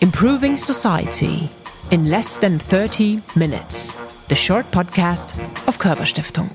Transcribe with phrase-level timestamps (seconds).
[0.00, 1.48] Improving Society
[1.90, 3.94] in less than 30 minutes.
[4.28, 6.50] The short podcast of Körber Stiftung.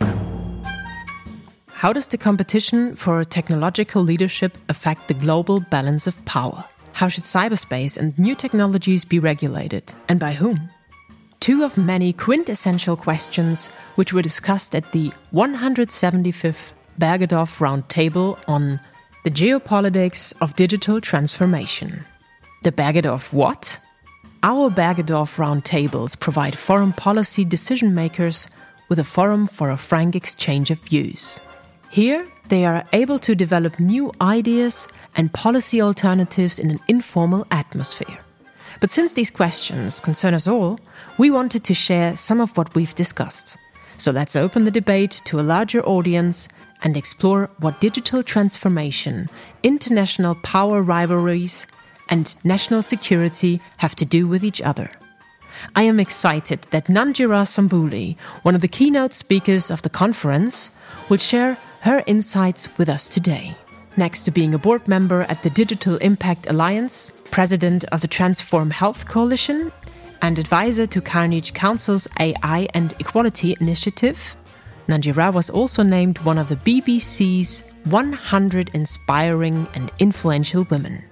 [1.68, 6.64] How does the competition for technological leadership affect the global balance of power?
[6.94, 10.70] How should cyberspace and new technologies be regulated, and by whom?
[11.40, 18.80] Two of many quintessential questions which were discussed at the 175th Bergedorf Roundtable on
[19.24, 22.06] the geopolitics of digital transformation.
[22.64, 23.80] The Bergedorf what?
[24.44, 28.48] Our Bergedorf Roundtables provide foreign policy decision makers
[28.88, 31.40] with a forum for a frank exchange of views.
[31.90, 38.20] Here, they are able to develop new ideas and policy alternatives in an informal atmosphere.
[38.80, 40.80] But since these questions concern us all,
[41.18, 43.58] we wanted to share some of what we've discussed.
[43.98, 46.48] So let's open the debate to a larger audience
[46.84, 49.30] and explore what digital transformation,
[49.64, 51.66] international power rivalries,
[52.12, 54.92] and national security have to do with each other.
[55.76, 60.70] I am excited that Nanjira Sambuli, one of the keynote speakers of the conference,
[61.10, 63.56] will share her insights with us today.
[63.98, 68.70] Next to being a board member at the Digital Impact Alliance, president of the Transform
[68.70, 69.72] Health Coalition,
[70.22, 74.36] and advisor to Carnegie Council's AI and Equality Initiative,
[74.88, 81.04] Nanjira was also named one of the BBC's 100 Inspiring and Influential Women.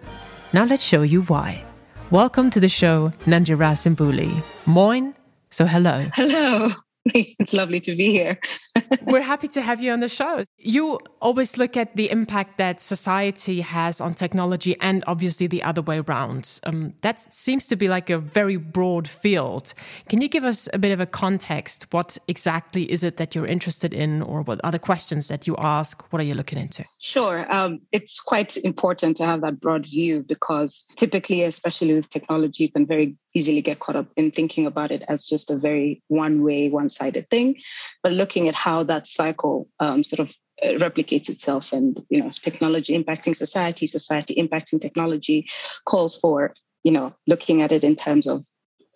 [0.51, 1.63] Now let's show you why.
[2.09, 4.43] Welcome to the show, Nanjira Sambuli.
[4.65, 5.13] Moin.
[5.51, 6.07] So hello.
[6.15, 6.71] Hello.
[7.39, 8.37] it's lovely to be here.
[9.03, 10.43] We're happy to have you on the show.
[10.57, 15.81] You always look at the impact that society has on technology and obviously the other
[15.81, 16.59] way around.
[16.63, 19.73] Um, that seems to be like a very broad field.
[20.07, 21.87] Can you give us a bit of a context?
[21.91, 26.11] What exactly is it that you're interested in, or what other questions that you ask?
[26.11, 26.85] What are you looking into?
[26.99, 27.51] Sure.
[27.53, 32.71] Um, it's quite important to have that broad view because typically, especially with technology, you
[32.71, 36.43] can very easily get caught up in thinking about it as just a very one
[36.43, 37.55] way, one sided thing.
[38.03, 42.29] But looking at how that cycle um, sort of uh, replicates itself and you know
[42.31, 45.47] technology impacting society society impacting technology
[45.85, 46.53] calls for
[46.83, 48.45] you know looking at it in terms of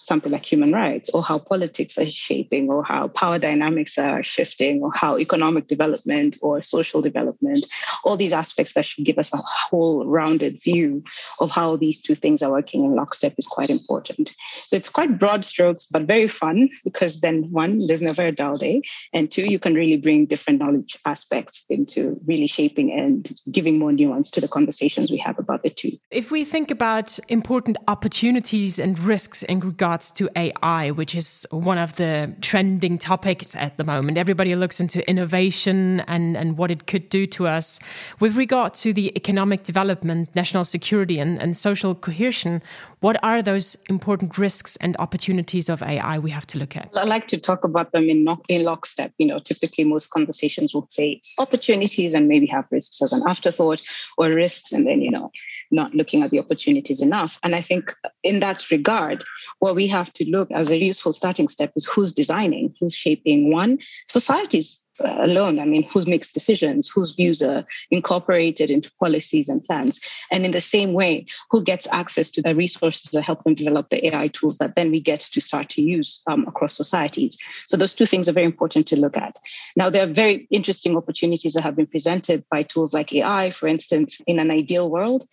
[0.05, 4.81] something like human rights or how politics are shaping or how power dynamics are shifting
[4.81, 7.65] or how economic development or social development.
[8.03, 11.03] All these aspects that should give us a whole rounded view
[11.39, 14.31] of how these two things are working in lockstep is quite important.
[14.65, 18.57] So it's quite broad strokes but very fun because then one there's never a dull
[18.57, 18.81] day
[19.13, 23.91] and two you can really bring different knowledge aspects into really shaping and giving more
[23.91, 25.91] nuance to the conversations we have about the two.
[26.11, 31.45] If we think about important opportunities and risks in regard regards to AI, which is
[31.51, 34.17] one of the trending topics at the moment.
[34.17, 37.79] Everybody looks into innovation and, and what it could do to us.
[38.19, 42.63] With regard to the economic development, national security, and, and social cohesion,
[43.01, 46.89] what are those important risks and opportunities of AI we have to look at?
[46.95, 49.11] I like to talk about them in, in lockstep.
[49.19, 53.83] You know, typically most conversations would say opportunities and maybe have risks as an afterthought,
[54.17, 55.31] or risks and then, you know,
[55.73, 57.39] not looking at the opportunities enough.
[57.43, 59.23] And I think in that regard,
[59.59, 63.51] what we have to look as a useful starting step is who's designing, who's shaping
[63.51, 65.59] one, society's alone.
[65.59, 69.99] I mean, who makes decisions, whose views are incorporated into policies and plans.
[70.31, 73.89] And in the same way, who gets access to the resources that help them develop
[73.89, 77.37] the AI tools that then we get to start to use um, across societies.
[77.67, 79.37] So those two things are very important to look at.
[79.75, 83.51] Now, there are very interesting opportunities that have been presented by tools like AI.
[83.51, 85.25] For instance, in an ideal world,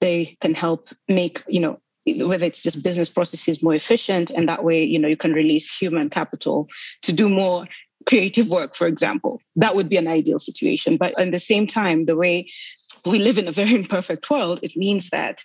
[0.00, 1.80] they can help make, you know,
[2.26, 5.74] whether it's just business processes more efficient and that way you know you can release
[5.74, 6.68] human capital
[7.00, 7.66] to do more
[8.06, 9.40] creative work, for example.
[9.56, 10.96] That would be an ideal situation.
[10.96, 12.50] But at the same time, the way
[13.04, 15.42] we live in a very imperfect world, it means that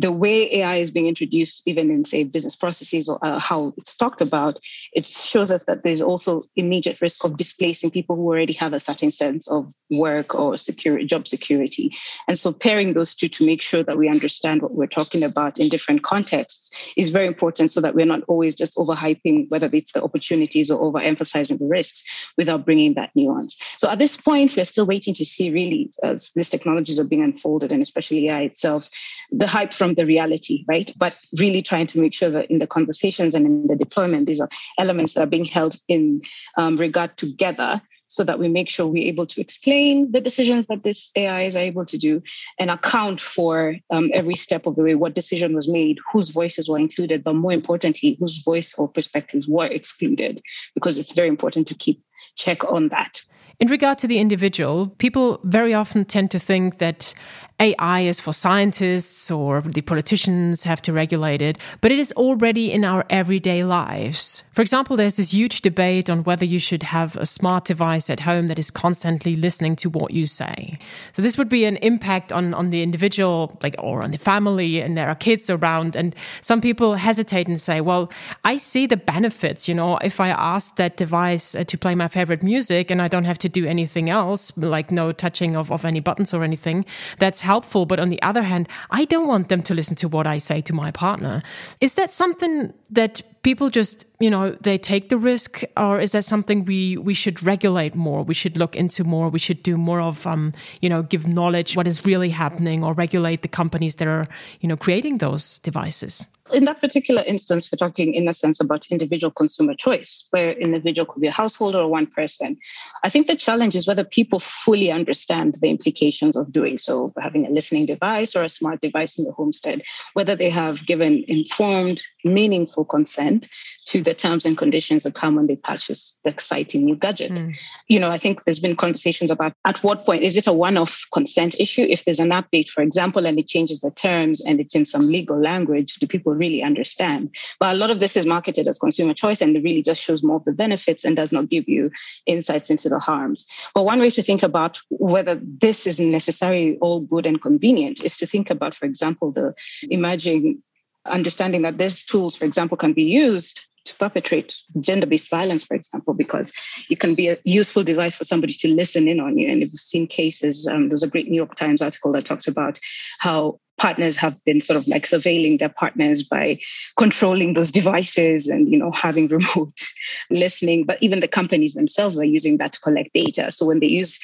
[0.00, 3.94] the way AI is being introduced, even in, say, business processes or uh, how it's
[3.94, 4.58] talked about,
[4.94, 8.80] it shows us that there's also immediate risk of displacing people who already have a
[8.80, 11.94] certain sense of work or security, job security.
[12.26, 15.58] And so pairing those two to make sure that we understand what we're talking about
[15.58, 19.92] in different contexts is very important so that we're not always just overhyping whether it's
[19.92, 22.04] the opportunities or overemphasizing the risks
[22.38, 23.54] without bringing that nuance.
[23.76, 27.22] So at this point, we're still waiting to see really as these technologies are being
[27.22, 28.88] unfolded and especially AI itself,
[29.30, 30.92] the hype from the reality, right?
[30.96, 34.40] But really trying to make sure that in the conversations and in the deployment, these
[34.40, 34.48] are
[34.78, 36.22] elements that are being held in
[36.56, 40.82] um, regard together so that we make sure we're able to explain the decisions that
[40.82, 42.20] this AI is able to do
[42.58, 46.68] and account for um, every step of the way what decision was made, whose voices
[46.68, 50.42] were included, but more importantly, whose voice or perspectives were excluded,
[50.74, 52.02] because it's very important to keep
[52.34, 53.22] check on that.
[53.60, 57.14] In regard to the individual, people very often tend to think that
[57.60, 62.72] AI is for scientists or the politicians have to regulate it, but it is already
[62.72, 64.44] in our everyday lives.
[64.52, 68.18] For example, there's this huge debate on whether you should have a smart device at
[68.18, 70.78] home that is constantly listening to what you say.
[71.12, 74.80] So this would be an impact on, on the individual, like, or on the family,
[74.80, 75.96] and there are kids around.
[75.96, 78.10] And some people hesitate and say, well,
[78.42, 82.08] I see the benefits, you know, if I ask that device uh, to play my
[82.08, 85.84] favorite music and I don't have to do anything else, like no touching of, of
[85.84, 86.86] any buttons or anything,
[87.18, 87.82] that's helpful.
[87.86, 88.64] But on the other hand,
[89.00, 91.42] I don't want them to listen to what I say to my partner.
[91.80, 96.24] Is that something that people just you know they take the risk or is that
[96.24, 100.00] something we we should regulate more we should look into more we should do more
[100.10, 100.52] of um
[100.82, 104.26] you know give knowledge what is really happening or regulate the companies that are
[104.60, 108.86] you know creating those devices in that particular instance, we're talking in a sense about
[108.90, 112.56] individual consumer choice, where individual could be a household or one person.
[113.04, 117.46] I think the challenge is whether people fully understand the implications of doing so, having
[117.46, 119.82] a listening device or a smart device in the homestead,
[120.14, 123.48] whether they have given informed, meaningful consent
[123.86, 127.32] to the terms and conditions that come when they purchase the exciting new gadget.
[127.32, 127.54] Mm.
[127.88, 131.06] You know, I think there's been conversations about at what point is it a one-off
[131.12, 131.86] consent issue?
[131.88, 135.08] If there's an update, for example, and it changes the terms and it's in some
[135.08, 137.30] legal language, do people really understand?
[137.60, 140.24] But a lot of this is marketed as consumer choice and it really just shows
[140.24, 141.92] more of the benefits and does not give you
[142.26, 143.46] insights into the harms.
[143.74, 148.16] But one way to think about whether this is necessarily all good and convenient is
[148.18, 150.62] to think about, for example, the emerging
[151.06, 156.14] understanding that these tools, for example, can be used to perpetrate gender-based violence, for example,
[156.14, 156.52] because
[156.88, 159.48] it can be a useful device for somebody to listen in on you.
[159.48, 160.66] And we've seen cases.
[160.66, 162.78] Um, there's a great New York Times article that talked about
[163.18, 166.58] how partners have been sort of like surveilling their partners by
[166.98, 169.80] controlling those devices and you know having remote
[170.28, 173.86] listening but even the companies themselves are using that to collect data so when they
[173.86, 174.18] use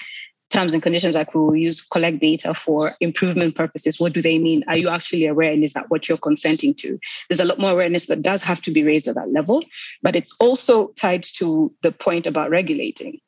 [0.51, 3.99] terms and conditions like we will use collect data for improvement purposes.
[3.99, 4.65] What do they mean?
[4.69, 6.99] Are you actually aware and is that what you're consenting to?
[7.29, 9.65] There's a lot more awareness that does have to be raised at that level
[10.03, 13.21] but it's also tied to the point about regulating.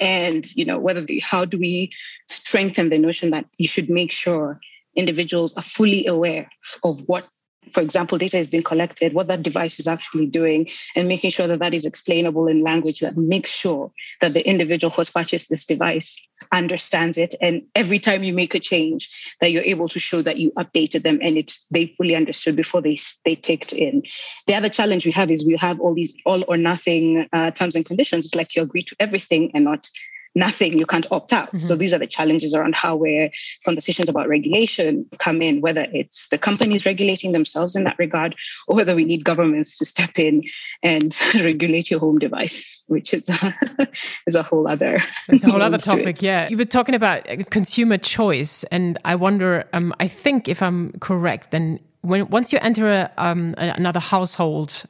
[0.00, 1.90] And you know whether the, how do we
[2.28, 4.60] strengthen the notion that you should make sure
[4.94, 6.50] individuals are fully aware
[6.84, 7.26] of what
[7.68, 11.46] for example, data is being collected, what that device is actually doing, and making sure
[11.46, 15.50] that that is explainable in language that makes sure that the individual who has purchased
[15.50, 16.18] this device
[16.52, 17.34] understands it.
[17.40, 19.10] And every time you make a change,
[19.40, 22.80] that you're able to show that you updated them and it they fully understood before
[22.80, 24.02] they they it in.
[24.46, 27.76] The other challenge we have is we have all these all or nothing uh, terms
[27.76, 28.26] and conditions.
[28.26, 29.88] It's like you agree to everything and not
[30.34, 31.48] nothing, you can't opt out.
[31.48, 31.58] Mm-hmm.
[31.58, 33.30] So these are the challenges around how where
[33.64, 38.36] conversations about regulation come in, whether it's the companies regulating themselves in that regard,
[38.68, 40.42] or whether we need governments to step in
[40.82, 43.30] and regulate your home device, which is
[44.26, 46.22] is a whole other it's a whole other topic.
[46.22, 49.64] Yeah, you were talking about consumer choice, and I wonder.
[49.72, 54.84] Um, I think if I'm correct, then when once you enter a, um, another household,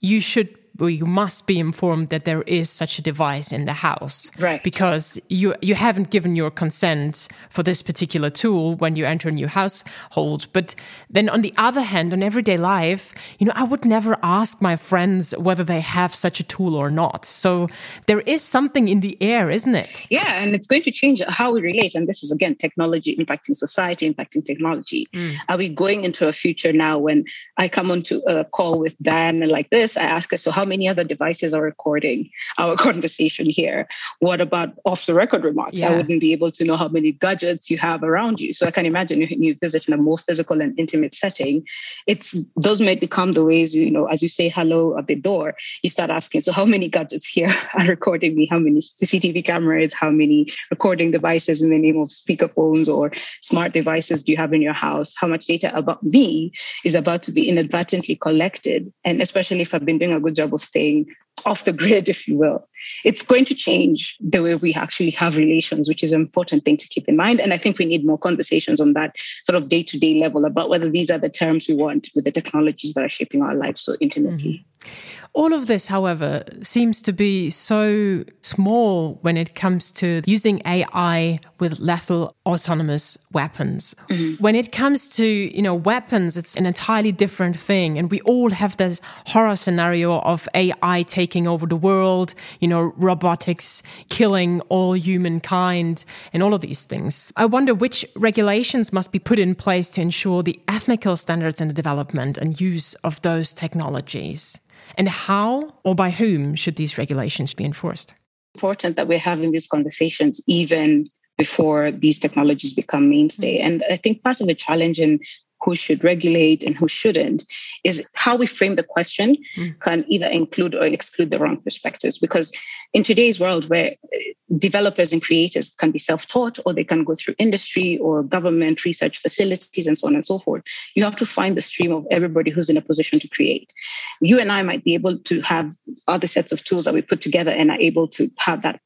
[0.00, 4.30] you should you must be informed that there is such a device in the house.
[4.38, 4.62] Right.
[4.62, 9.32] Because you you haven't given your consent for this particular tool when you enter a
[9.32, 10.48] new household.
[10.52, 10.74] But
[11.08, 14.76] then on the other hand, on everyday life, you know, I would never ask my
[14.76, 17.24] friends whether they have such a tool or not.
[17.24, 17.68] So
[18.06, 20.06] there is something in the air, isn't it?
[20.10, 21.94] Yeah, and it's going to change how we relate.
[21.94, 25.08] And this is again technology impacting society, impacting technology.
[25.14, 25.36] Mm.
[25.48, 27.24] Are we going into a future now when
[27.56, 30.68] I come onto a call with Diana like this, I ask her, so how how
[30.68, 33.86] many other devices are recording our conversation here?
[34.20, 35.76] What about off the record remarks?
[35.76, 35.90] Yeah.
[35.90, 38.54] I wouldn't be able to know how many gadgets you have around you.
[38.54, 41.66] So I can imagine if you visit in a more physical and intimate setting,
[42.06, 45.54] it's those may become the ways, you know, as you say hello at the door,
[45.82, 48.46] you start asking, so how many gadgets here are recording me?
[48.46, 49.92] How many CCTV cameras?
[49.92, 54.54] How many recording devices in the name of speakerphones or smart devices do you have
[54.54, 55.12] in your house?
[55.14, 56.52] How much data about me
[56.86, 58.90] is about to be inadvertently collected?
[59.04, 61.06] And especially if I've been doing a good job staying
[61.44, 62.66] off the grid, if you will.
[63.04, 66.76] It's going to change the way we actually have relations, which is an important thing
[66.76, 67.40] to keep in mind.
[67.40, 70.44] And I think we need more conversations on that sort of day to day level
[70.44, 73.54] about whether these are the terms we want with the technologies that are shaping our
[73.54, 74.64] lives so intimately.
[74.80, 74.90] Mm-hmm.
[75.32, 81.40] All of this, however, seems to be so small when it comes to using AI
[81.58, 83.96] with lethal autonomous weapons.
[84.10, 84.40] Mm-hmm.
[84.40, 87.98] When it comes to, you know, weapons, it's an entirely different thing.
[87.98, 92.92] And we all have this horror scenario of AI taking over the world, you know,
[92.96, 97.32] robotics killing all humankind and all of these things.
[97.36, 101.68] I wonder which regulations must be put in place to ensure the ethical standards in
[101.68, 104.58] the development and use of those technologies.
[104.96, 108.14] And how or by whom should these regulations be enforced?
[108.54, 113.58] Important that we're having these conversations even before these technologies become mainstay.
[113.58, 115.18] And I think part of the challenge in
[115.64, 117.44] who should regulate and who shouldn't
[117.84, 119.78] is how we frame the question mm.
[119.80, 122.52] can either include or exclude the wrong perspectives because
[122.92, 124.18] in today's world where uh,
[124.58, 129.18] developers and creators can be self-taught or they can go through industry or government research
[129.18, 130.62] facilities and so on and so forth
[130.94, 133.72] you have to find the stream of everybody who's in a position to create
[134.20, 135.74] you and i might be able to have
[136.08, 138.80] other sets of tools that we put together and are able to have that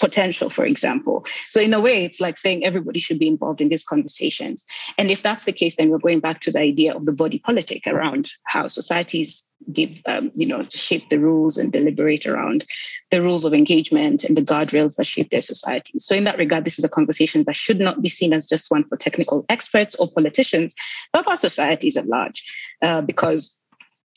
[0.00, 1.24] potential, for example.
[1.48, 4.64] So, in a way, it's like saying everybody should be involved in these conversations.
[4.98, 7.38] And if that's the case, then we're going back to the idea of the body
[7.38, 12.64] politic around how societies give, um, you know, to shape the rules and deliberate around
[13.10, 16.04] the rules of engagement and the guardrails that shape their societies.
[16.04, 18.70] So, in that regard, this is a conversation that should not be seen as just
[18.70, 20.74] one for technical experts or politicians,
[21.12, 22.42] but for societies at large,
[22.82, 23.61] uh, because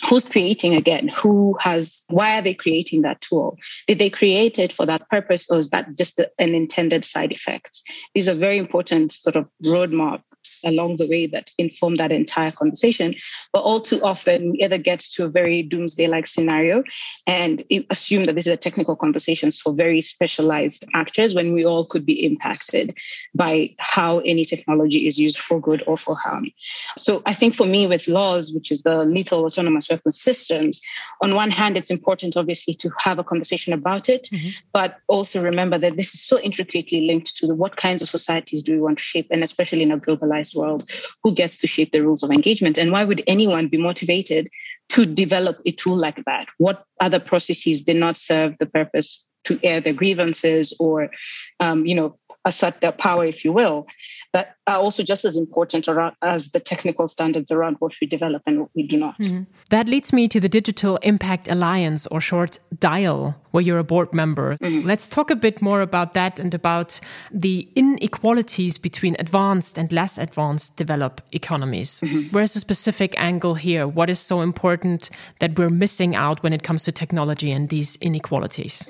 [0.08, 1.08] who's creating again?
[1.08, 3.58] Who has why are they creating that tool?
[3.88, 7.82] Did they create it for that purpose or is that just an intended side effect
[8.14, 10.22] these are very important sort of roadmap
[10.66, 13.16] along the way that inform that entire conversation.
[13.54, 16.84] But all too often, we either get to a very doomsday like scenario
[17.28, 21.86] and assume that this is a technical conversations for very specialized actors when we all
[21.86, 22.96] could be impacted
[23.34, 26.52] by how any technology is used for good or for harm.
[26.98, 30.82] So I think for me, with laws, which is the lethal autonomous weapons systems,
[31.22, 34.50] on one hand, it's important, obviously, to have a conversation about it, mm-hmm.
[34.74, 38.62] but also remember that this is so intricately linked to the, what kinds of societies
[38.62, 40.90] do we want to shape, and especially in a globalized globalized world,
[41.24, 42.78] who gets to shape the rules of engagement?
[42.78, 44.50] And why would anyone be motivated
[44.90, 46.48] to develop a tool like that?
[46.58, 51.12] What other processes did not serve the purpose to air their grievances or,
[51.60, 53.88] um, you know, assert their power, if you will,
[54.34, 58.44] that are also just as important around, as the technical standards around what we develop
[58.46, 59.20] and what we do not.
[59.20, 59.46] Mm -hmm.
[59.70, 64.14] That leads me to the Digital Impact Alliance, or short DIAL, where you're a board
[64.14, 64.58] member.
[64.60, 64.86] Mm -hmm.
[64.86, 67.00] Let's talk a bit more about that and about
[67.42, 72.02] the inequalities between advanced and less advanced developed economies.
[72.02, 72.30] Mm -hmm.
[72.32, 73.92] Where's the specific angle here?
[73.94, 77.98] What is so important that we're missing out when it comes to technology and these
[78.00, 78.88] inequalities?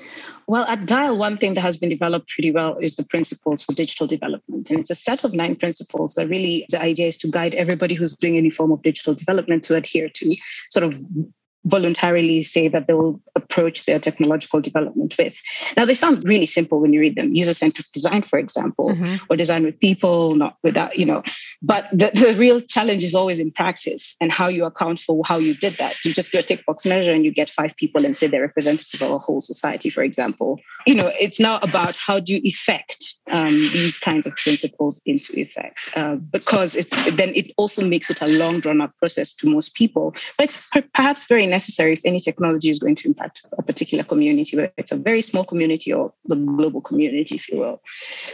[0.48, 3.72] Well, at Dial, one thing that has been developed pretty well is the principles for
[3.72, 4.70] digital development.
[4.70, 7.96] And it's a set of nine principles that really the idea is to guide everybody
[7.96, 10.36] who's doing any form of digital development to adhere to,
[10.70, 11.02] sort of
[11.66, 15.34] voluntarily say that they will approach their technological development with.
[15.76, 19.16] Now, they sound really simple when you read them user centric design, for example, mm-hmm.
[19.28, 21.22] or design with people, not without, you know.
[21.62, 25.38] But the, the real challenge is always in practice and how you account for how
[25.38, 25.96] you did that.
[26.04, 28.42] You just do a tick box measure and you get five people and say they're
[28.42, 30.60] representative of a whole society, for example.
[30.86, 35.38] You know, it's now about how do you effect um, these kinds of principles into
[35.38, 39.50] effect uh, because it's then it also makes it a long drawn out process to
[39.50, 40.14] most people.
[40.38, 44.04] But it's per- perhaps very necessary if any technology is going to impact a particular
[44.04, 47.82] community, whether it's a very small community or the global community, if you will.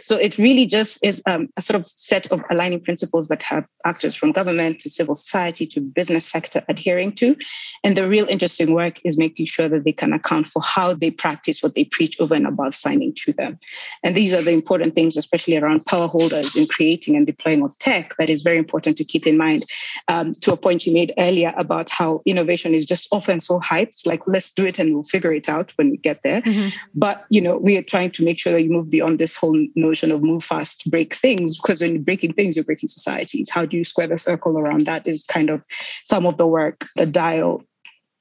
[0.02, 3.66] So it really just is um, a sort of set of aligning principles that have
[3.84, 7.36] actors from government to civil society to business sector adhering to.
[7.84, 11.10] And the real interesting work is making sure that they can account for how they
[11.10, 13.58] practice what they preach over and above signing to them.
[14.02, 17.78] And these are the important things, especially around power holders in creating and deploying of
[17.78, 19.64] tech, that is very important to keep in mind.
[20.08, 24.06] Um, to a point you made earlier about how innovation is just often so hyped,
[24.06, 26.42] like let's do it and we'll figure it out when we get there.
[26.42, 26.68] Mm-hmm.
[26.94, 29.66] But you know, we are trying to make sure that you move beyond this whole
[29.76, 33.48] notion of move fast, break things, because when you're breaking things, you're breaking societies.
[33.50, 35.62] How do you square the circle around that is kind of
[36.04, 37.62] some of the work the dial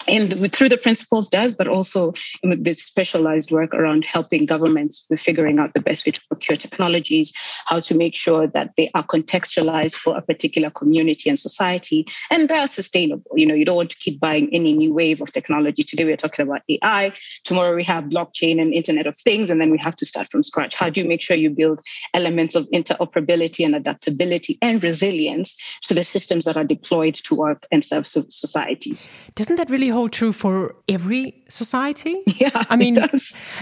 [0.08, 5.20] and through the principles does, but also with this specialized work around helping governments with
[5.20, 7.34] figuring out the best way to procure technologies,
[7.66, 12.50] how to make sure that they are contextualized for a particular community and society, and
[12.50, 13.32] they are sustainable.
[13.36, 15.84] You know, you don't want to keep buying any new wave of technology.
[15.84, 17.14] Today we're talking about AI.
[17.44, 20.44] Tomorrow we have blockchain and Internet of Things, and then we have to start from
[20.44, 20.76] scratch.
[20.76, 21.80] How do you make sure you build
[22.14, 27.66] elements of interoperability and adaptability and resilience to the systems that are deployed to work
[27.72, 29.10] and serve societies?
[29.36, 32.24] Doesn't that really hold true for every society?
[32.42, 32.98] Yeah, I mean,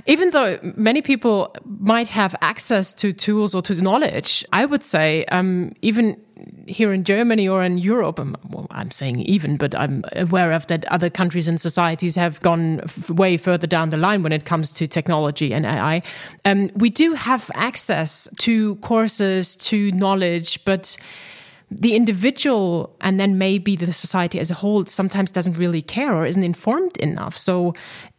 [0.07, 5.25] even though many people might have access to tools or to knowledge, I would say
[5.25, 6.15] um, even
[6.67, 10.67] here in Germany or in Europe, um, well, I'm saying even, but I'm aware of
[10.67, 14.71] that other countries and societies have gone way further down the line when it comes
[14.73, 16.01] to technology and AI.
[16.45, 20.97] Um, we do have access to courses, to knowledge, but
[21.71, 26.25] the individual and then maybe the society as a whole sometimes doesn't really care or
[26.25, 27.37] isn't informed enough.
[27.37, 27.73] So,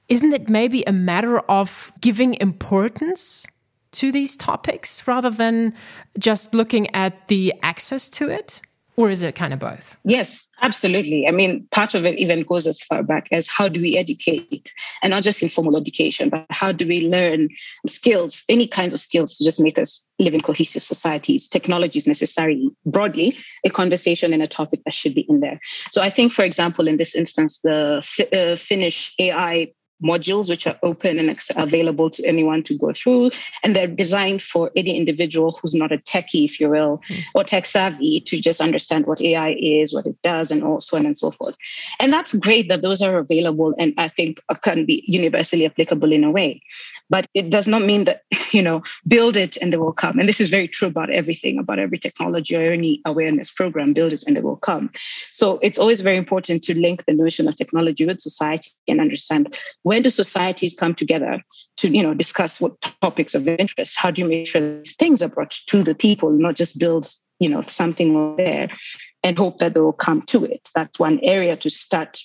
[0.09, 3.47] isn't it maybe a matter of giving importance
[3.93, 5.73] to these topics rather than
[6.19, 8.61] just looking at the access to it?
[9.01, 9.97] Or is it kind of both?
[10.05, 11.27] Yes, absolutely.
[11.27, 14.75] I mean, part of it even goes as far back as how do we educate
[15.03, 17.49] and not just informal education, but how do we learn
[17.87, 21.49] skills, any kinds of skills to just make us live in cohesive societies.
[21.49, 25.59] Technology is necessary broadly, a conversation and a topic that should be in there.
[25.93, 30.79] So I think, for example, in this instance, the uh, Finnish AI modules which are
[30.83, 33.31] open and available to anyone to go through.
[33.63, 37.23] And they're designed for any individual who's not a techie if you will mm.
[37.35, 41.07] or tech savvy to just understand what ai is what it does and so on
[41.07, 41.57] and so forth.
[41.99, 46.25] And that's great that those are available and i think can be universally applicable in
[46.25, 46.63] a way
[47.11, 50.19] but it does not mean that you know build it and they will come.
[50.19, 54.13] And this is very true about everything about every technology or any awareness program build
[54.13, 54.91] it and they will come.
[55.33, 59.55] So it's always very important to link the notion of technology with society and understand
[59.83, 61.43] when do societies come together
[61.79, 63.95] to you know discuss what topics of interest.
[63.97, 67.13] How do you make sure these things are brought to the people not just build
[67.41, 68.71] you know something there
[69.23, 70.69] and hope that they will come to it.
[70.75, 72.21] That's one area to start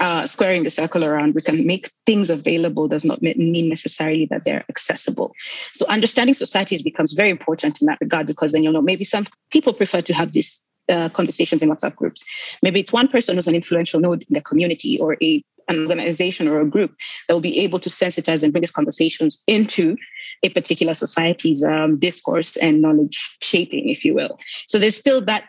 [0.00, 4.44] uh, squaring the circle around, we can make things available does not mean necessarily that
[4.44, 5.32] they're accessible.
[5.72, 9.26] So understanding societies becomes very important in that regard because then you'll know maybe some
[9.50, 12.24] people prefer to have these uh, conversations in WhatsApp groups.
[12.62, 16.46] Maybe it's one person who's an influential node in the community or a an organization
[16.46, 16.94] or a group
[17.26, 19.96] that will be able to sensitize and bring these conversations into
[20.44, 24.38] a particular society's um, discourse and knowledge shaping, if you will.
[24.68, 25.44] So there's still that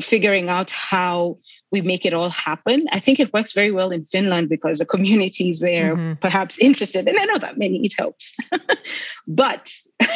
[0.00, 1.38] figuring out how
[1.74, 2.86] we make it all happen.
[2.92, 6.12] I think it works very well in Finland because the communities there mm-hmm.
[6.20, 8.36] perhaps interested, and I know that many it helps.
[9.26, 9.72] but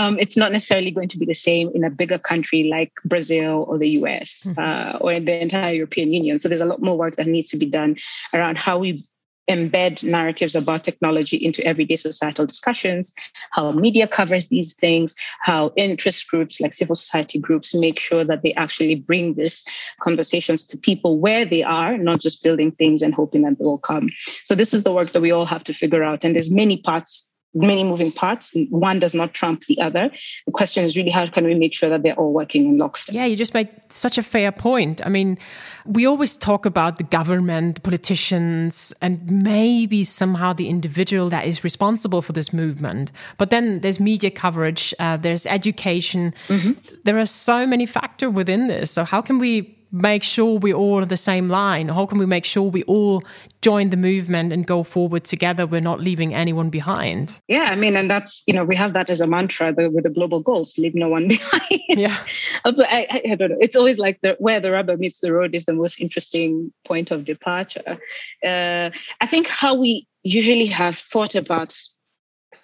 [0.00, 3.64] um, it's not necessarily going to be the same in a bigger country like Brazil
[3.66, 4.60] or the US mm-hmm.
[4.60, 6.38] uh, or in the entire European Union.
[6.38, 7.96] So there's a lot more work that needs to be done
[8.34, 9.02] around how we
[9.48, 13.12] embed narratives about technology into everyday societal discussions,
[13.50, 18.42] how media covers these things, how interest groups like civil society groups make sure that
[18.42, 19.64] they actually bring these
[20.00, 23.78] conversations to people where they are, not just building things and hoping that they will
[23.78, 24.08] come.
[24.44, 26.24] So this is the work that we all have to figure out.
[26.24, 28.54] And there's many parts many moving parts.
[28.70, 30.10] One does not trump the other.
[30.46, 33.14] The question is really how can we make sure that they're all working in lockstep?
[33.14, 35.04] Yeah, you just made such a fair point.
[35.04, 35.38] I mean,
[35.86, 41.64] we always talk about the government, the politicians, and maybe somehow the individual that is
[41.64, 43.12] responsible for this movement.
[43.38, 46.34] But then there's media coverage, uh, there's education.
[46.48, 46.72] Mm-hmm.
[47.04, 48.90] There are so many factors within this.
[48.90, 51.88] So how can we make sure we're all on the same line?
[51.88, 53.22] How can we make sure we all
[53.62, 55.66] join the movement and go forward together?
[55.66, 57.40] We're not leaving anyone behind.
[57.48, 60.10] Yeah, I mean, and that's, you know, we have that as a mantra with the
[60.10, 61.80] global goals leave no one behind.
[61.88, 62.16] Yeah.
[62.64, 63.58] Uh, but I, I, don't know.
[63.60, 67.10] It's always like the, where the rubber meets the road is the most interesting point
[67.10, 67.98] of departure.
[68.44, 71.76] Uh, I think how we usually have thought about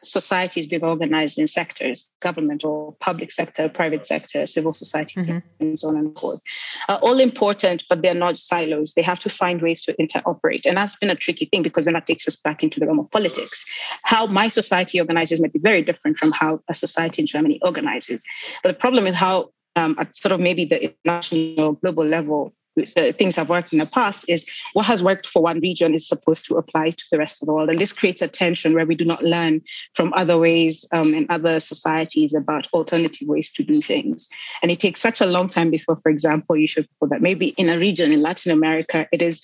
[0.03, 5.39] societies being organized in sectors, government or public sector, private sector, civil society, mm-hmm.
[5.61, 6.41] and so on and so forth.
[6.89, 8.95] Uh, all important, but they're not silos.
[8.95, 10.63] They have to find ways to interoperate.
[10.67, 12.99] And that's been a tricky thing because then that takes us back into the realm
[12.99, 13.65] of politics.
[14.03, 18.25] How my society organizes might be very different from how a society in Germany organizes.
[18.63, 23.13] But the problem is how um, at sort of maybe the national global level uh,
[23.13, 26.45] things have worked in the past is what has worked for one region is supposed
[26.47, 27.71] to apply to the rest of the world.
[27.71, 31.27] And this creates a tension where we do not learn from other ways um, in
[31.31, 34.29] other societies about alternative ways to do things.
[34.63, 37.49] And it takes such a long time before, for example, you should put that maybe
[37.57, 39.43] in a region in Latin America, it is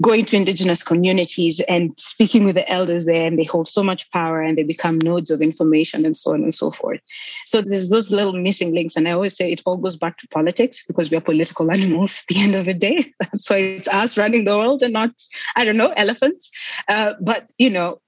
[0.00, 4.10] going to indigenous communities and speaking with the elders there, and they hold so much
[4.12, 7.00] power and they become nodes of information and so on and so forth.
[7.46, 8.96] So there's those little missing links.
[8.96, 12.18] And I always say it all goes back to politics because we are political animals
[12.18, 13.12] at the end of the day.
[13.20, 15.10] That's why it's us running the world and not,
[15.56, 16.50] I don't know, elephants.
[16.88, 18.00] Uh, but, you know,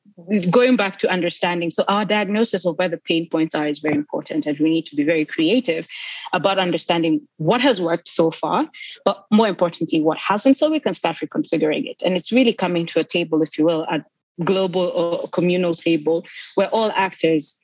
[0.50, 1.70] going back to understanding.
[1.70, 4.46] So our diagnosis of where the pain points are is very important.
[4.46, 5.88] And we need to be very creative
[6.32, 8.68] about understanding what has worked so far,
[9.04, 12.02] but more importantly, what hasn't, so we can start reconfiguring it.
[12.04, 14.04] And it's really coming to a table, if you will, a
[14.44, 17.56] global or communal table where all actors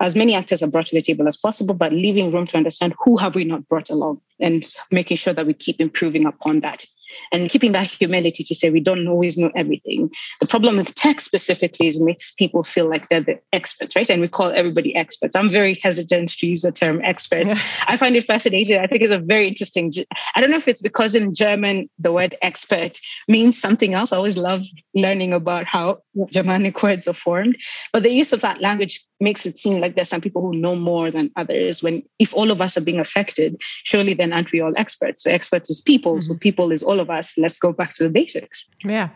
[0.00, 2.94] as many actors are brought to the table as possible, but leaving room to understand
[3.04, 6.84] who have we not brought along and making sure that we keep improving upon that
[7.30, 10.10] and keeping that humility to say we don't always know everything.
[10.40, 14.08] The problem with tech specifically is makes people feel like they're the experts, right?
[14.08, 15.36] And we call everybody experts.
[15.36, 17.46] I'm very hesitant to use the term expert.
[17.46, 17.58] Yeah.
[17.86, 18.78] I find it fascinating.
[18.78, 19.92] I think it's a very interesting.
[20.34, 22.98] I don't know if it's because in German the word expert
[23.28, 24.12] means something else.
[24.12, 27.56] I always love learning about how Germanic words are formed,
[27.92, 30.76] but the use of that language makes it seem like there's some people who know
[30.76, 31.82] more than others.
[31.82, 35.22] When if all of us are being affected, surely then aren't we all experts?
[35.24, 36.14] So experts is people.
[36.16, 36.32] Mm-hmm.
[36.32, 37.32] So people is all of us.
[37.38, 38.68] Let's go back to the basics.
[38.84, 39.08] Yeah.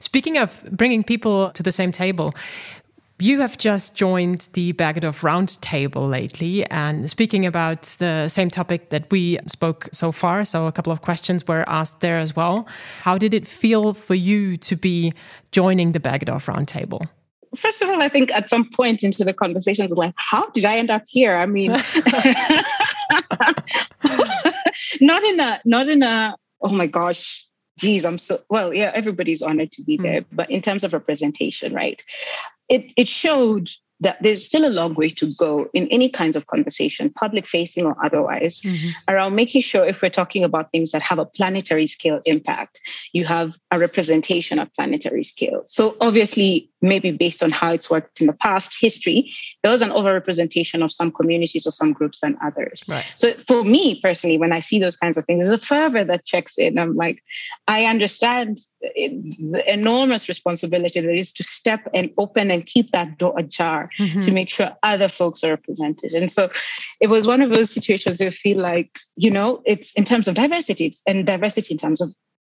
[0.00, 2.34] Speaking of bringing people to the same table,
[3.22, 9.08] You have just joined the Bergedorf Roundtable lately, and speaking about the same topic that
[9.12, 10.44] we spoke so far.
[10.44, 12.66] So, a couple of questions were asked there as well.
[13.02, 15.12] How did it feel for you to be
[15.52, 17.06] joining the Bergedorf Roundtable?
[17.56, 20.78] First of all, I think at some point into the conversations, like, how did I
[20.78, 21.36] end up here?
[21.36, 21.70] I mean,
[25.00, 27.46] not in a, not in a, oh my gosh,
[27.78, 30.02] geez, I'm so well, yeah, everybody's honored to be hmm.
[30.02, 30.24] there.
[30.32, 32.02] But in terms of representation, right?
[32.68, 33.70] It it showed
[34.02, 37.86] that there's still a long way to go in any kinds of conversation, public facing
[37.86, 38.88] or otherwise, mm-hmm.
[39.08, 42.80] around making sure if we're talking about things that have a planetary scale impact,
[43.12, 45.62] you have a representation of planetary scale.
[45.66, 49.90] So obviously, maybe based on how it's worked in the past history, there was an
[49.90, 52.82] overrepresentation of some communities or some groups than others.
[52.88, 53.10] Right.
[53.16, 56.24] So for me personally, when I see those kinds of things, there's a fervor that
[56.24, 56.78] checks in.
[56.78, 57.22] I'm like,
[57.68, 63.34] I understand the enormous responsibility that is to step and open and keep that door
[63.38, 64.20] ajar mm-hmm.
[64.20, 66.12] to make sure other folks are represented.
[66.12, 66.50] And so
[67.00, 70.26] it was one of those situations where I feel like, you know, it's in terms
[70.26, 72.10] of diversity, it's and diversity in terms of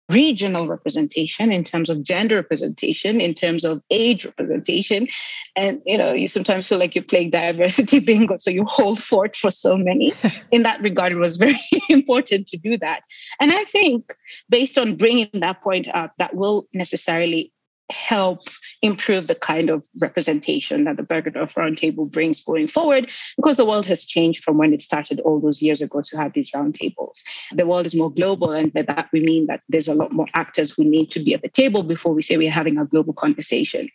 [0.09, 5.07] regional representation in terms of gender representation in terms of age representation.
[5.55, 9.35] And you know you sometimes feel like you're playing diversity bingo so you hold fort
[9.35, 10.13] for so many.
[10.51, 13.01] In that regard it was very important to do that.
[13.39, 14.15] And i think
[14.49, 17.51] based on bringing that point up that will necessarily
[17.89, 18.49] help
[18.81, 23.85] improve the kind of representation that the Bergedorf Roundtable brings going forward because the world
[23.85, 27.21] has changed from when it started all those years ago to have these roundtables.
[27.53, 30.27] The world is more global, and by that we mean that there's a lot more
[30.33, 33.13] actors who need to be at the table before we say we're having a global
[33.13, 33.89] conversation.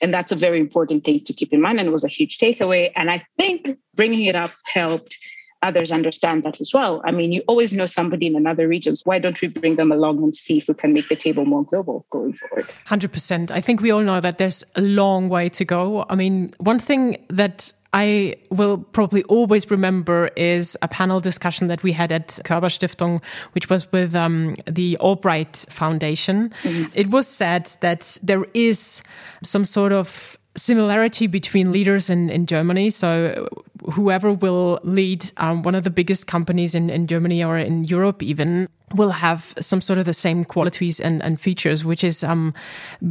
[0.00, 2.38] And that's a very important thing to keep in mind, and it was a huge
[2.38, 2.92] takeaway.
[2.96, 5.16] And I think bringing it up helped
[5.64, 7.02] others understand that as well.
[7.04, 9.02] I mean, you always know somebody in another regions.
[9.04, 11.64] Why don't we bring them along and see if we can make the table more
[11.64, 12.66] global going forward?
[12.86, 13.50] 100%.
[13.50, 16.04] I think we all know that there's a long way to go.
[16.08, 21.82] I mean, one thing that I will probably always remember is a panel discussion that
[21.82, 23.22] we had at Körber Stiftung,
[23.52, 26.52] which was with um, the Albright Foundation.
[26.64, 26.90] Mm-hmm.
[26.94, 29.02] It was said that there is
[29.44, 32.90] some sort of similarity between leaders in, in Germany.
[32.90, 33.48] So
[33.92, 38.22] whoever will lead um, one of the biggest companies in, in Germany or in Europe
[38.22, 42.54] even will have some sort of the same qualities and, and features, which is um,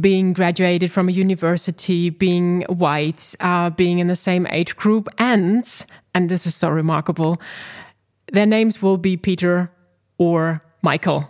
[0.00, 5.84] being graduated from a university, being white, uh, being in the same age group, and,
[6.14, 7.40] and this is so remarkable,
[8.32, 9.70] their names will be Peter
[10.16, 11.28] or Michael.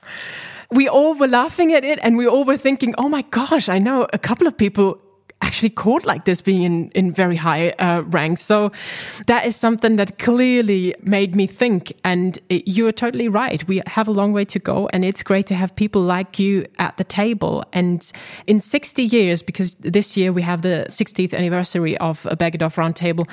[0.70, 3.78] we all were laughing at it and we all were thinking, oh my gosh, I
[3.78, 5.00] know a couple of people
[5.54, 8.42] actually caught like this being in, in very high uh, ranks.
[8.42, 8.72] So
[9.28, 11.92] that is something that clearly made me think.
[12.02, 13.64] And you're totally right.
[13.68, 14.88] We have a long way to go.
[14.92, 17.64] And it's great to have people like you at the table.
[17.72, 18.04] And
[18.48, 23.28] in 60 years, because this year we have the 60th anniversary of a Bergedorf Roundtable,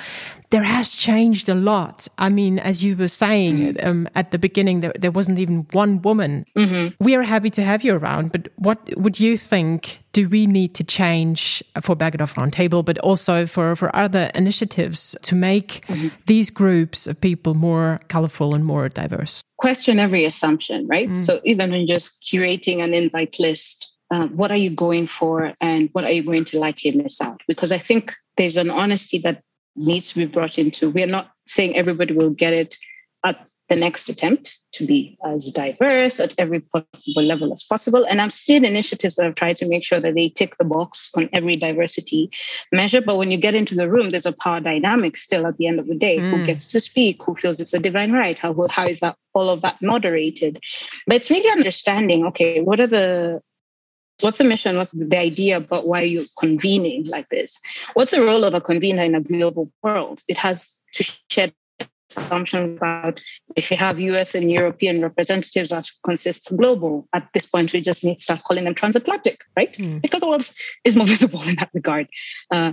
[0.50, 2.06] there has changed a lot.
[2.18, 3.88] I mean, as you were saying mm-hmm.
[3.88, 6.44] um, at the beginning, there, there, wasn't even one woman.
[6.56, 7.02] Mm-hmm.
[7.02, 10.74] We are happy to have you around, but what would you think do we need
[10.74, 16.08] to change for Bergedorf Roundtable, but also for, for other initiatives to make mm-hmm.
[16.26, 19.42] these groups of people more colorful and more diverse?
[19.58, 21.08] Question every assumption, right?
[21.08, 21.16] Mm.
[21.16, 25.88] So even when just curating an invite list, um, what are you going for and
[25.92, 27.40] what are you going to likely miss out?
[27.48, 29.42] Because I think there's an honesty that
[29.76, 30.90] needs to be brought into.
[30.90, 32.76] We're not saying everybody will get it
[33.24, 38.04] at the next attempt to be as diverse at every possible level as possible.
[38.04, 41.10] And I've seen initiatives that have tried to make sure that they tick the box
[41.16, 42.30] on every diversity
[42.70, 43.00] measure.
[43.00, 45.78] But when you get into the room, there's a power dynamic still at the end
[45.78, 46.18] of the day.
[46.18, 46.30] Mm.
[46.30, 47.22] Who gets to speak?
[47.22, 48.38] Who feels it's a divine right?
[48.38, 50.60] How, how is that all of that moderated?
[51.06, 53.40] But it's really understanding, okay, what are the
[54.20, 54.76] what's the mission?
[54.76, 57.58] What's the idea about why you're convening like this?
[57.94, 60.22] What's the role of a convener in a global world?
[60.28, 61.54] It has to shed
[62.16, 63.20] assumption about
[63.56, 68.04] if you have US and European representatives that consists global, at this point we just
[68.04, 69.72] need to start calling them transatlantic, right?
[69.74, 70.02] Mm.
[70.02, 70.50] Because the world
[70.84, 72.08] is more visible in that regard.
[72.50, 72.72] Uh,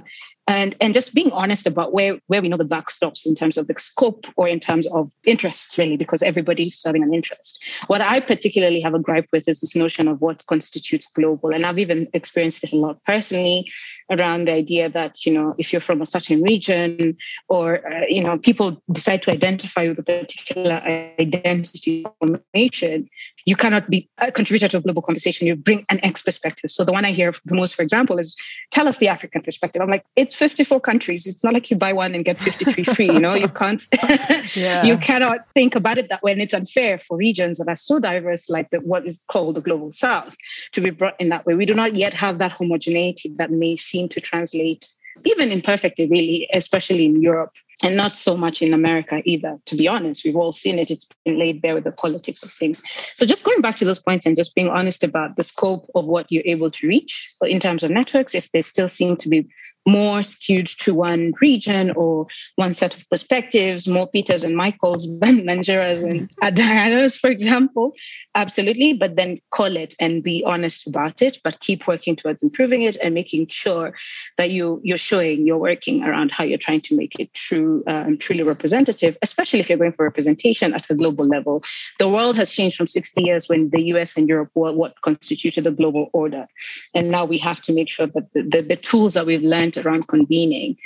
[0.50, 3.56] and and just being honest about where where we know the buck stops in terms
[3.56, 7.64] of the scope or in terms of interests really because everybody's serving an interest.
[7.86, 11.54] What i particularly have a gripe with is this notion of what constitutes global.
[11.54, 13.72] And i've even experienced it a lot personally
[14.10, 17.16] around the idea that you know if you're from a certain region
[17.48, 20.82] or uh, you know people decide to identify with a particular
[21.20, 23.08] identity formation
[23.46, 25.48] you cannot be a contributor to a global conversation.
[25.48, 26.72] You bring an X perspective.
[26.72, 28.36] So the one I hear the most, for example, is
[28.72, 29.82] tell us the African perspective.
[29.82, 31.26] I'm like, it's 54 countries.
[31.26, 33.06] It's not like you buy one and get 53 free.
[33.06, 33.84] You know, you can't,
[34.56, 34.84] yeah.
[34.84, 36.32] you cannot think about it that way.
[36.32, 39.62] And it's unfair for regions that are so diverse, like the, what is called the
[39.62, 40.36] global South,
[40.74, 41.56] to be brought in that way.
[41.56, 44.88] We do not yet have that homogeneity that may seem to translate
[45.26, 49.88] even imperfectly, really, especially in Europe and not so much in America either, to be
[49.88, 50.26] honest.
[50.26, 50.92] We've all seen it.
[50.92, 52.82] It's been laid bare with the politics of things.
[53.16, 56.06] So just going back to those points and just being honest about the scope of
[56.06, 59.48] what you're able to reach in terms of networks, if they still seem to be
[59.90, 65.42] more skewed to one region or one set of perspectives, more Peters and Michaels than
[65.42, 67.94] Nanjiras and Dianas, for example.
[68.36, 68.94] Absolutely.
[68.94, 72.98] But then call it and be honest about it, but keep working towards improving it
[73.02, 73.94] and making sure
[74.38, 78.18] that you, you're showing you're working around how you're trying to make it true, um,
[78.18, 81.64] truly representative, especially if you're going for representation at a global level.
[81.98, 85.64] The world has changed from 60 years when the US and Europe were what constituted
[85.64, 86.48] the global order.
[86.94, 89.79] And now we have to make sure that the, the, the tools that we've learned
[89.80, 90.78] around convening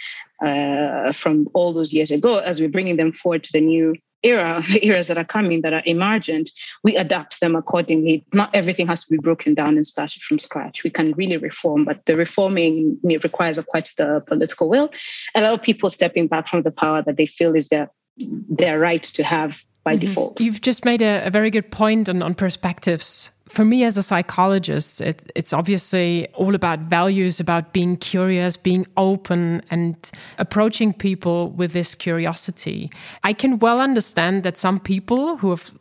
[0.41, 4.63] uh, from all those years ago, as we're bringing them forward to the new era,
[4.71, 6.49] the eras that are coming that are emergent,
[6.83, 8.25] we adapt them accordingly.
[8.33, 10.83] Not everything has to be broken down and started from scratch.
[10.83, 14.89] We can really reform, but the reforming requires quite the political will.
[15.35, 18.79] A lot of people stepping back from the power that they feel is their their
[18.79, 20.07] right to have by mm-hmm.
[20.07, 20.41] default.
[20.41, 24.03] You've just made a, a very good point on, on perspectives for me as a
[24.03, 31.51] psychologist, it, it's obviously all about values, about being curious, being open, and approaching people
[31.51, 32.89] with this curiosity.
[33.23, 35.71] I can well understand that some people who have,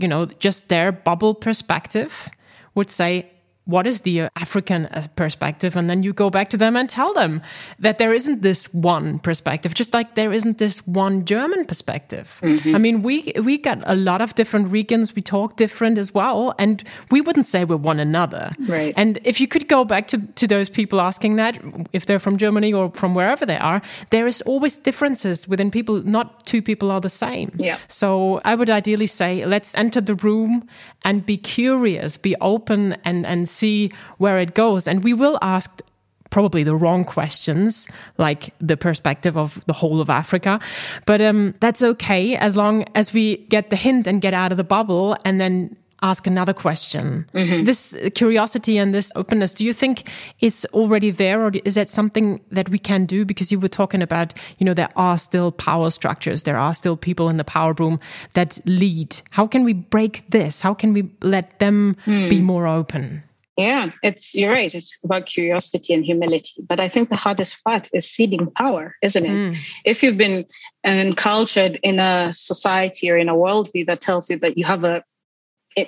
[0.00, 2.28] you know, just their bubble perspective
[2.74, 3.30] would say,
[3.70, 5.76] what is the African uh, perspective?
[5.76, 7.42] And then you go back to them and tell them
[7.78, 12.40] that there isn't this one perspective, just like there isn't this one German perspective.
[12.42, 12.74] Mm-hmm.
[12.74, 15.14] I mean, we we got a lot of different regions.
[15.14, 18.52] We talk different as well, and we wouldn't say we're one another.
[18.60, 18.94] Right.
[18.96, 21.58] And if you could go back to to those people asking that,
[21.92, 23.80] if they're from Germany or from wherever they are,
[24.10, 26.02] there is always differences within people.
[26.02, 27.52] Not two people are the same.
[27.56, 27.78] Yeah.
[27.88, 30.68] So I would ideally say, let's enter the room
[31.02, 34.88] and be curious, be open, and and see where it goes.
[34.88, 35.82] And we will ask
[36.30, 40.60] probably the wrong questions, like the perspective of the whole of Africa.
[41.06, 44.56] But um, that's okay as long as we get the hint and get out of
[44.56, 47.26] the bubble and then ask another question.
[47.34, 47.64] Mm-hmm.
[47.64, 50.08] This curiosity and this openness, do you think
[50.40, 53.24] it's already there or is that something that we can do?
[53.24, 56.44] Because you were talking about, you know, there are still power structures.
[56.44, 58.00] There are still people in the power room
[58.32, 59.20] that lead.
[59.30, 60.62] How can we break this?
[60.62, 62.30] How can we let them mm.
[62.30, 63.22] be more open?
[63.56, 64.74] Yeah, it's you're right.
[64.74, 66.62] It's about curiosity and humility.
[66.66, 69.30] But I think the hardest part is ceding power, isn't it?
[69.30, 69.56] Mm.
[69.84, 70.46] If you've been
[70.82, 75.04] encultured in a society or in a worldview that tells you that you have a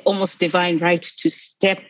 [0.05, 1.81] almost divine right to step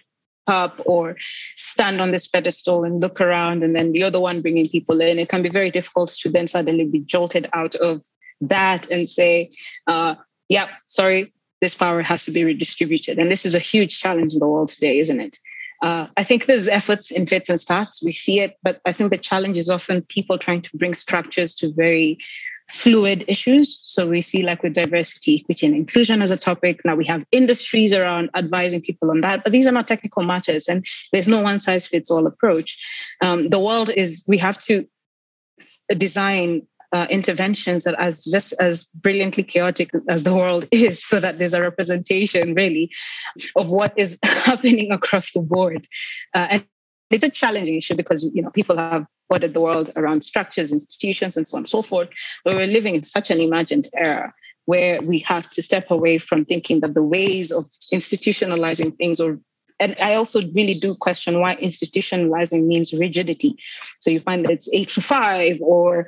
[0.46, 1.16] up or
[1.56, 5.18] stand on this pedestal and look around and then you're the one bringing people in
[5.18, 8.02] it can be very difficult to then suddenly be jolted out of
[8.40, 9.50] that and say
[9.86, 10.16] uh,
[10.48, 14.40] yeah sorry this power has to be redistributed and this is a huge challenge in
[14.40, 15.38] the world today isn't it
[15.82, 18.02] uh, I think there's efforts in fits and starts.
[18.02, 21.54] We see it, but I think the challenge is often people trying to bring structures
[21.56, 22.18] to very
[22.70, 23.80] fluid issues.
[23.84, 26.80] So we see like with diversity, equity, and inclusion as a topic.
[26.84, 30.68] Now we have industries around advising people on that, but these are not technical matters
[30.68, 32.78] and there's no one size fits all approach.
[33.20, 34.86] Um, the world is, we have to
[35.96, 41.38] design uh, interventions that as just as brilliantly chaotic as the world is so that
[41.38, 42.90] there's a representation really
[43.56, 45.86] of what is happening across the board
[46.34, 46.64] uh, and
[47.10, 51.36] it's a challenging issue because you know people have ordered the world around structures, institutions,
[51.36, 52.08] and so on and so forth.
[52.44, 54.32] But we're living in such an imagined era
[54.66, 59.40] where we have to step away from thinking that the ways of institutionalizing things or
[59.80, 63.56] and I also really do question why institutionalizing means rigidity.
[63.98, 66.06] So you find that it's eight to five or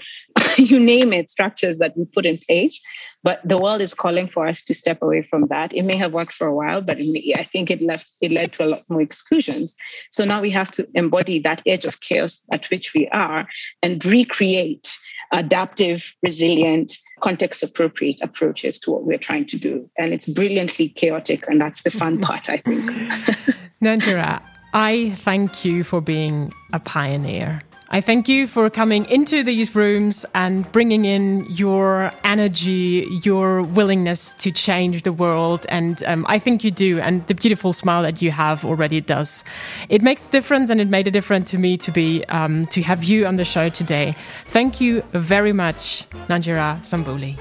[0.58, 2.80] you name it, structures that we put in place.
[3.22, 5.74] But the world is calling for us to step away from that.
[5.74, 8.52] It may have worked for a while, but may, I think it left it led
[8.54, 9.76] to a lot more exclusions.
[10.10, 13.48] So now we have to embody that edge of chaos at which we are
[13.82, 14.90] and recreate
[15.32, 19.90] adaptive, resilient, context appropriate approaches to what we're trying to do.
[19.98, 21.46] And it's brilliantly chaotic.
[21.48, 22.24] And that's the fun mm-hmm.
[22.24, 22.84] part, I think.
[23.82, 27.62] Nanjira, I thank you for being a pioneer.
[27.94, 34.34] I thank you for coming into these rooms and bringing in your energy, your willingness
[34.34, 35.64] to change the world.
[35.68, 36.98] And um, I think you do.
[36.98, 39.44] And the beautiful smile that you have already does.
[39.88, 42.82] It makes a difference and it made a difference to me to be, um, to
[42.82, 44.16] have you on the show today.
[44.46, 47.38] Thank you very much, Nanjira Sambuli.